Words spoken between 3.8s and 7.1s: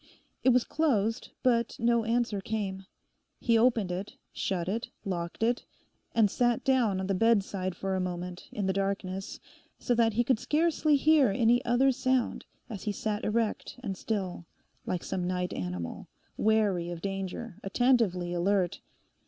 it, shut it, locked it, and sat down on